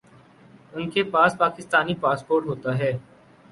انکے 0.73 1.03
پاس 1.13 1.37
پاکستانی 1.37 1.95
پاسپورٹ 2.01 2.43
ہوتا 2.47 2.77
ہے 2.79 2.91